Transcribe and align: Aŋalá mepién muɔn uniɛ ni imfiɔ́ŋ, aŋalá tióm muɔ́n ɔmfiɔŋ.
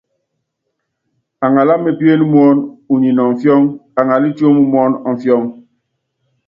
Aŋalá 1.45 1.73
mepién 1.83 2.19
muɔn 2.31 2.57
uniɛ 2.91 3.11
ni 3.15 3.21
imfiɔ́ŋ, 3.29 3.61
aŋalá 3.99 4.27
tióm 4.37 4.57
muɔ́n 4.71 4.91
ɔmfiɔŋ. 5.09 5.43